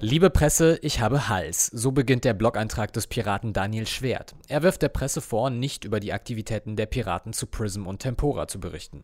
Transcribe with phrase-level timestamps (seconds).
[0.00, 1.66] Liebe Presse, ich habe Hals.
[1.66, 4.36] So beginnt der Blog-Eintrag des Piraten Daniel Schwert.
[4.46, 8.46] Er wirft der Presse vor, nicht über die Aktivitäten der Piraten zu Prism und Tempora
[8.46, 9.02] zu berichten.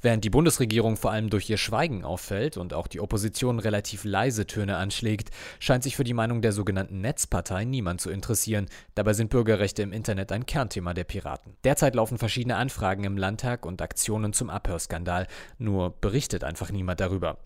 [0.00, 4.46] Während die Bundesregierung vor allem durch ihr Schweigen auffällt und auch die Opposition relativ leise
[4.46, 5.28] Töne anschlägt,
[5.58, 8.64] scheint sich für die Meinung der sogenannten Netzpartei niemand zu interessieren.
[8.94, 11.54] Dabei sind Bürgerrechte im Internet ein Kernthema der Piraten.
[11.64, 15.26] Derzeit laufen verschiedene Anfragen im Landtag und Aktionen zum Abhörskandal.
[15.58, 17.36] Nur berichtet einfach niemand darüber.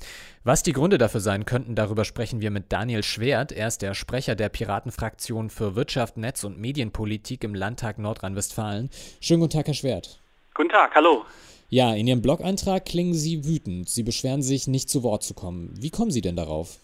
[0.45, 3.51] Was die Gründe dafür sein könnten, darüber sprechen wir mit Daniel Daniel Schwert.
[3.51, 8.91] Er ist der Sprecher der Piratenfraktion für Wirtschaft, Netz und Medienpolitik im Landtag Nordrhein-Westfalen.
[9.23, 10.21] Schönen guten Tag, Herr Schwert.
[10.53, 11.25] Guten Tag, hallo.
[11.71, 13.89] Ja, in Ihrem Blog-Eintrag klingen Sie wütend.
[13.89, 15.73] Sie beschweren sich, nicht zu Wort zu kommen.
[15.81, 16.77] Wie kommen Sie denn darauf?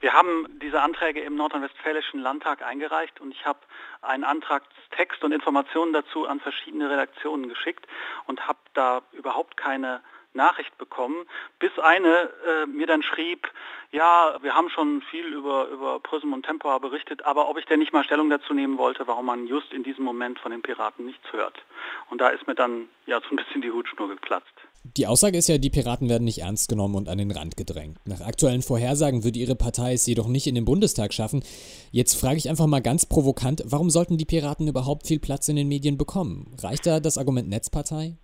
[0.00, 3.58] Wir haben diese Anträge im Nordrhein-Westfälischen Landtag eingereicht und ich habe
[4.00, 7.86] einen Antragstext und Informationen dazu an verschiedene Redaktionen geschickt
[8.26, 10.00] und habe da überhaupt keine
[10.34, 11.24] Nachricht bekommen,
[11.58, 13.48] bis eine äh, mir dann schrieb,
[13.92, 17.78] ja, wir haben schon viel über, über Prism und Tempora berichtet, aber ob ich denn
[17.78, 21.04] nicht mal Stellung dazu nehmen wollte, warum man just in diesem Moment von den Piraten
[21.04, 21.62] nichts hört.
[22.08, 24.54] Und da ist mir dann ja so ein bisschen die Hutschnur geplatzt.
[24.84, 27.98] Die Aussage ist ja, die Piraten werden nicht ernst genommen und an den Rand gedrängt.
[28.04, 31.44] Nach aktuellen Vorhersagen würde ihre Partei es jedoch nicht in den Bundestag schaffen.
[31.92, 35.56] Jetzt frage ich einfach mal ganz provokant, warum sollten die Piraten überhaupt viel Platz in
[35.56, 36.56] den Medien bekommen?
[36.62, 38.16] Reicht da das Argument Netzpartei?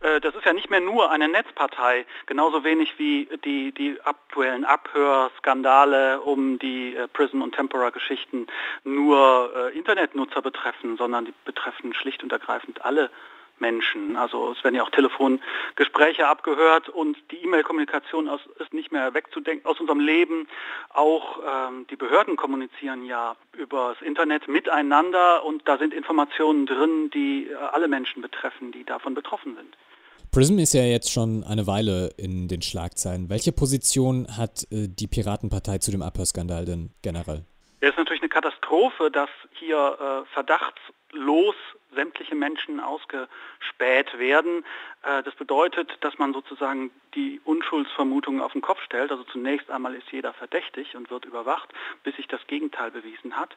[0.00, 4.64] Äh, das ist ja nicht mehr nur eine Netzpartei, genauso wenig wie die, die aktuellen
[4.64, 8.46] Abhörskandale um die äh, Prison- und Tempora-Geschichten
[8.84, 13.10] nur äh, Internetnutzer betreffen, sondern die betreffen schlicht und ergreifend alle
[13.60, 14.16] Menschen.
[14.16, 19.80] Also es werden ja auch Telefongespräche abgehört und die E-Mail-Kommunikation ist nicht mehr wegzudenken aus
[19.80, 20.46] unserem Leben.
[20.90, 27.10] Auch ähm, die Behörden kommunizieren ja über das Internet miteinander und da sind Informationen drin,
[27.10, 29.76] die alle Menschen betreffen, die davon betroffen sind.
[30.30, 33.28] Prism ist ja jetzt schon eine Weile in den Schlagzeilen.
[33.30, 37.44] Welche Position hat äh, die Piratenpartei zu dem Abhörskandal denn generell?
[37.80, 40.34] Es ist natürlich eine Katastrophe, dass hier äh,
[41.08, 41.54] verdachtslos
[41.94, 44.64] sämtliche Menschen ausgespäht werden.
[45.02, 49.10] Äh, das bedeutet, dass man sozusagen die Unschuldsvermutung auf den Kopf stellt.
[49.10, 51.72] Also zunächst einmal ist jeder verdächtig und wird überwacht,
[52.04, 53.56] bis sich das Gegenteil bewiesen hat.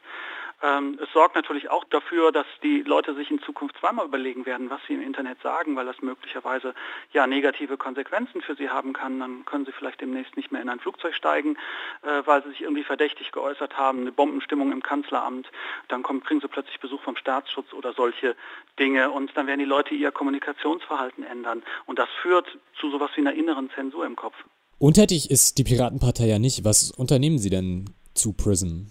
[0.62, 4.70] Ähm, es sorgt natürlich auch dafür, dass die Leute sich in Zukunft zweimal überlegen werden,
[4.70, 6.74] was sie im Internet sagen, weil das möglicherweise
[7.12, 9.20] ja negative Konsequenzen für sie haben kann.
[9.20, 11.56] Dann können sie vielleicht demnächst nicht mehr in ein Flugzeug steigen,
[12.02, 15.50] äh, weil sie sich irgendwie verdächtig geäußert haben, eine Bombenstimmung im Kanzleramt.
[15.88, 18.36] Dann kommen, kriegen sie plötzlich Besuch vom Staatsschutz oder solche
[18.78, 21.62] Dinge und dann werden die Leute ihr Kommunikationsverhalten ändern.
[21.86, 22.46] Und das führt
[22.78, 24.34] zu sowas wie einer inneren Zensur im Kopf.
[24.78, 26.64] Untätig ist die Piratenpartei ja nicht.
[26.64, 28.90] Was unternehmen Sie denn zu PRISM?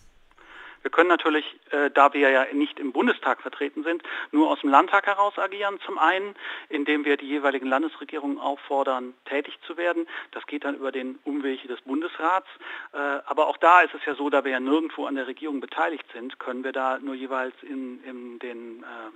[0.82, 4.70] Wir können natürlich, äh, da wir ja nicht im Bundestag vertreten sind, nur aus dem
[4.70, 5.80] Landtag heraus agieren.
[5.86, 6.36] Zum einen,
[6.70, 10.08] indem wir die jeweiligen Landesregierungen auffordern, tätig zu werden.
[10.32, 12.48] Das geht dann über den Umweg des Bundesrats.
[12.94, 15.60] Äh, aber auch da ist es ja so, da wir ja nirgendwo an der Regierung
[15.60, 19.12] beteiligt sind, können wir da nur jeweils in, in den äh,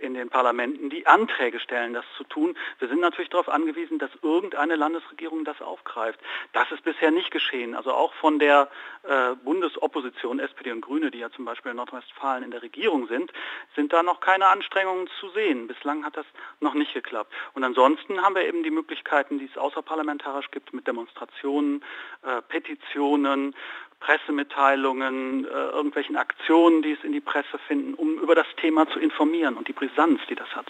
[0.00, 2.56] in den Parlamenten, die Anträge stellen, das zu tun.
[2.78, 6.20] Wir sind natürlich darauf angewiesen, dass irgendeine Landesregierung das aufgreift.
[6.52, 7.74] Das ist bisher nicht geschehen.
[7.74, 8.68] Also auch von der
[9.02, 13.32] äh, Bundesopposition, SPD und Grüne, die ja zum Beispiel in Nordrhein-Westfalen in der Regierung sind,
[13.74, 15.66] sind da noch keine Anstrengungen zu sehen.
[15.66, 16.26] Bislang hat das
[16.60, 17.32] noch nicht geklappt.
[17.54, 21.84] Und ansonsten haben wir eben die Möglichkeiten, die es außerparlamentarisch gibt, mit Demonstrationen,
[22.22, 23.54] äh, Petitionen,
[24.00, 28.98] Pressemitteilungen, äh, irgendwelchen Aktionen, die es in die Presse finden, um über das Thema zu
[28.98, 30.66] informieren und die Brisanz, die das hat.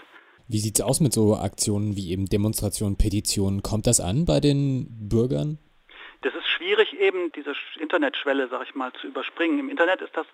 [0.48, 3.62] Wie sieht es aus mit so Aktionen wie eben Demonstrationen, Petitionen?
[3.62, 5.58] Kommt das an bei den Bürgern?
[6.68, 9.58] Schwierig eben, diese Internetschwelle, sag ich mal, zu überspringen.
[9.58, 10.26] Im Internet ist das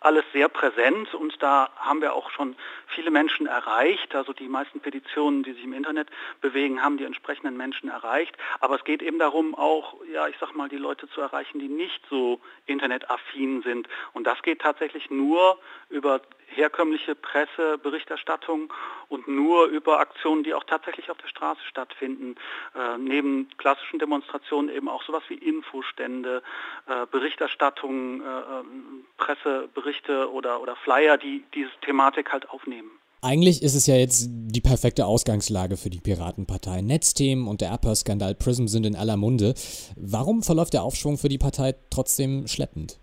[0.00, 4.14] alles sehr präsent und da haben wir auch schon viele Menschen erreicht.
[4.14, 6.08] Also die meisten Petitionen, die sich im Internet
[6.40, 8.34] bewegen, haben die entsprechenden Menschen erreicht.
[8.60, 11.68] Aber es geht eben darum, auch, ja, ich sag mal, die Leute zu erreichen, die
[11.68, 13.86] nicht so internetaffin sind.
[14.14, 15.58] Und das geht tatsächlich nur
[15.90, 16.22] über
[16.54, 18.72] herkömmliche Presseberichterstattung
[19.08, 22.36] und nur über Aktionen, die auch tatsächlich auf der Straße stattfinden.
[22.74, 26.42] Äh, neben klassischen Demonstrationen eben auch sowas wie Infostände,
[26.86, 32.90] äh, Berichterstattung, äh, ähm, Presseberichte oder, oder Flyer, die diese Thematik halt aufnehmen.
[33.24, 36.80] Eigentlich ist es ja jetzt die perfekte Ausgangslage für die Piratenpartei.
[36.80, 39.54] Netzthemen und der Abhörskandal Prism sind in aller Munde.
[39.96, 42.98] Warum verläuft der Aufschwung für die Partei trotzdem schleppend?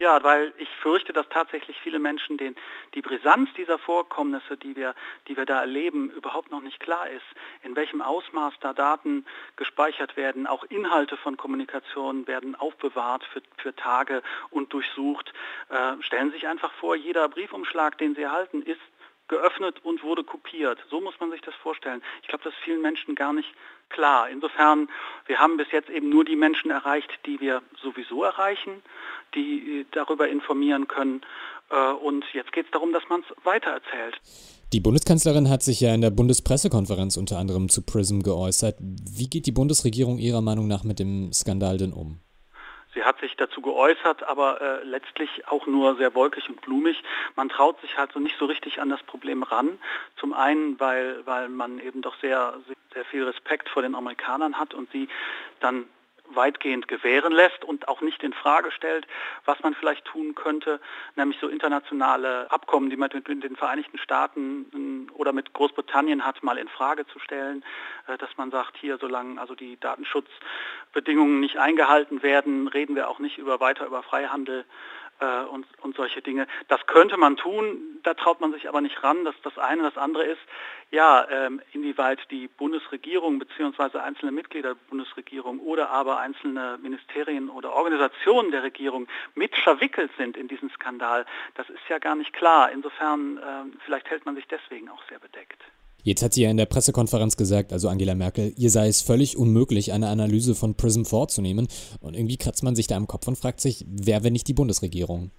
[0.00, 2.56] Ja, weil ich fürchte, dass tatsächlich viele Menschen den,
[2.94, 4.94] die Brisanz dieser Vorkommnisse, die wir,
[5.28, 7.26] die wir da erleben, überhaupt noch nicht klar ist.
[7.64, 9.26] In welchem Ausmaß da Daten
[9.56, 15.34] gespeichert werden, auch Inhalte von Kommunikation werden aufbewahrt für, für Tage und durchsucht.
[15.68, 18.80] Äh, stellen Sie sich einfach vor, jeder Briefumschlag, den Sie erhalten, ist
[19.30, 20.78] geöffnet und wurde kopiert.
[20.90, 22.02] So muss man sich das vorstellen.
[22.20, 23.48] Ich glaube, das ist vielen Menschen gar nicht
[23.88, 24.28] klar.
[24.28, 24.90] Insofern,
[25.26, 28.82] wir haben bis jetzt eben nur die Menschen erreicht, die wir sowieso erreichen,
[29.34, 31.22] die darüber informieren können.
[31.70, 34.20] Äh, und jetzt geht es darum, dass man es weitererzählt.
[34.72, 38.76] Die Bundeskanzlerin hat sich ja in der Bundespressekonferenz unter anderem zu PRISM geäußert.
[38.80, 42.20] Wie geht die Bundesregierung Ihrer Meinung nach mit dem Skandal denn um?
[42.94, 47.02] Sie hat sich dazu geäußert, aber äh, letztlich auch nur sehr wolkig und blumig.
[47.36, 49.78] Man traut sich halt so nicht so richtig an das Problem ran.
[50.16, 52.54] Zum einen, weil, weil man eben doch sehr,
[52.92, 55.08] sehr viel Respekt vor den Amerikanern hat und sie
[55.60, 55.86] dann
[56.34, 59.06] weitgehend gewähren lässt und auch nicht in Frage stellt,
[59.44, 60.80] was man vielleicht tun könnte,
[61.16, 66.42] nämlich so internationale Abkommen, die man mit den Vereinigten Staaten ähm, oder mit Großbritannien hat,
[66.42, 67.64] mal in Frage zu stellen,
[68.06, 73.18] äh, dass man sagt, hier, solange also die Datenschutzbedingungen nicht eingehalten werden, reden wir auch
[73.18, 74.64] nicht über weiter über Freihandel
[75.20, 76.46] äh, und, und solche Dinge.
[76.68, 79.24] Das könnte man tun, da traut man sich aber nicht ran.
[79.24, 79.82] Das das eine.
[79.82, 80.40] Das andere ist,
[80.90, 83.98] ja, ähm, inwieweit die Bundesregierung bzw.
[83.98, 90.36] einzelne Mitglieder der Bundesregierung oder aber einzelne Ministerien oder Organisationen der Regierung mit verwickelt sind
[90.36, 92.70] in diesen Skandal, das ist ja gar nicht klar.
[92.70, 95.60] Insofern, äh, vielleicht hält man sich deswegen auch sehr bedeckt.
[96.02, 99.36] Jetzt hat sie ja in der Pressekonferenz gesagt, also Angela Merkel, ihr sei es völlig
[99.36, 101.68] unmöglich, eine Analyse von PRISM vorzunehmen.
[102.00, 104.54] Und irgendwie kratzt man sich da im Kopf und fragt sich, wer, wenn nicht die
[104.54, 105.30] Bundesregierung?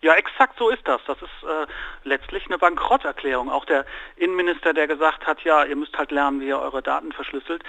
[0.00, 1.00] Ja, exakt so ist das.
[1.06, 1.66] Das ist äh,
[2.04, 3.50] letztlich eine Bankrotterklärung.
[3.50, 3.84] Auch der
[4.16, 7.64] Innenminister, der gesagt hat, ja, ihr müsst halt lernen, wie ihr eure Daten verschlüsselt.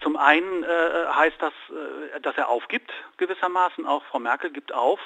[0.00, 0.66] Zum einen äh,
[1.14, 3.86] heißt das, äh, dass er aufgibt gewissermaßen.
[3.86, 4.98] Auch Frau Merkel gibt auf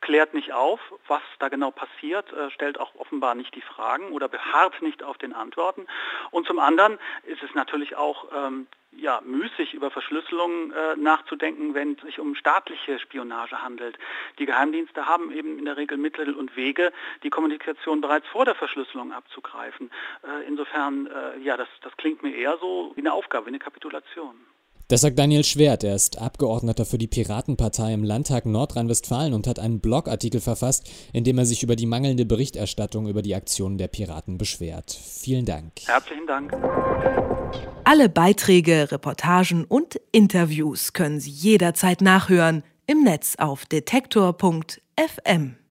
[0.00, 4.28] klärt nicht auf, was da genau passiert, äh, stellt auch offenbar nicht die Fragen oder
[4.28, 5.86] beharrt nicht auf den Antworten.
[6.30, 8.66] Und zum anderen ist es natürlich auch ähm,
[8.98, 13.98] ja, müßig über Verschlüsselung äh, nachzudenken, wenn es sich um staatliche Spionage handelt.
[14.38, 16.92] Die Geheimdienste haben eben in der Regel Mittel und Wege,
[17.22, 19.90] die Kommunikation bereits vor der Verschlüsselung abzugreifen.
[20.22, 23.58] Äh, insofern, äh, ja, das, das klingt mir eher so wie eine Aufgabe, wie eine
[23.58, 24.36] Kapitulation.
[24.88, 25.82] Das sagt Daniel Schwert.
[25.82, 31.24] Er ist Abgeordneter für die Piratenpartei im Landtag Nordrhein-Westfalen und hat einen Blogartikel verfasst, in
[31.24, 34.92] dem er sich über die mangelnde Berichterstattung über die Aktionen der Piraten beschwert.
[34.92, 35.72] Vielen Dank.
[35.86, 36.52] Herzlichen Dank.
[37.82, 45.56] Alle Beiträge, Reportagen und Interviews können Sie jederzeit nachhören im Netz auf detektor.fm.